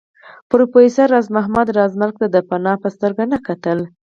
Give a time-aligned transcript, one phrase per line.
[0.49, 3.79] پروفېسر راز محمد راز مرګ ته د فناء په سترګه نه کتل